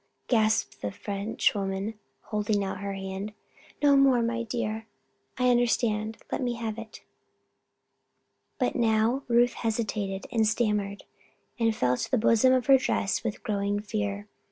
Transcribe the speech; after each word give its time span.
gasped 0.27 0.81
the 0.81 0.91
French 0.91 1.53
woman, 1.53 1.93
holding 2.23 2.63
out 2.63 2.79
her 2.79 2.93
hand. 2.93 3.33
"No 3.83 3.95
more, 3.95 4.23
my 4.23 4.41
dear! 4.41 4.87
I 5.37 5.51
understand. 5.51 6.17
Let 6.31 6.41
me 6.41 6.53
have 6.55 6.79
it." 6.79 7.03
But 8.57 8.75
now 8.75 9.21
Ruth 9.27 9.53
hesitated 9.53 10.25
and 10.31 10.47
stammered, 10.47 11.03
and 11.59 11.75
felt 11.75 12.03
in 12.07 12.09
the 12.09 12.17
bosom 12.27 12.51
of 12.51 12.65
her 12.65 12.79
dress 12.79 13.23
with 13.23 13.43
growing 13.43 13.79
fear. 13.79 14.27